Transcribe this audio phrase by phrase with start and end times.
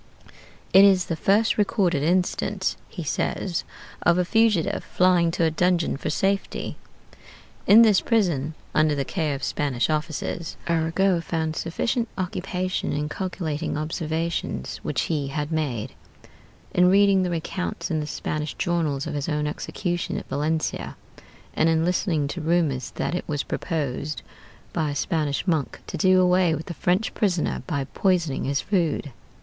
[0.73, 3.63] It is the first recorded instance, he says,
[4.01, 6.75] of a fugitive flying to a dungeon for safety.
[7.67, 13.77] In this prison, under the care of Spanish officers, Arago found sufficient occupation in calculating
[13.77, 15.91] observations which he had made;
[16.73, 20.97] in reading the accounts in the Spanish journals of his own execution at Valencia;
[21.53, 24.23] and in listening to rumors that it was proposed
[24.73, 29.11] (by a Spanish monk) to do away with the French prisoner by poisoning his food.